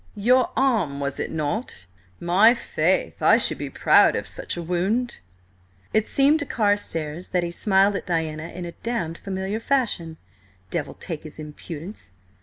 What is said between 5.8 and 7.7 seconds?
It seemed to Carstares that he